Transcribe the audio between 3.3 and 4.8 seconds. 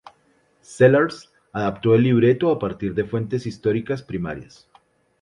históricas primarias.